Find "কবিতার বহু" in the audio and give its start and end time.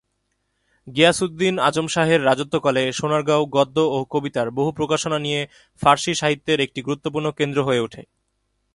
4.09-4.69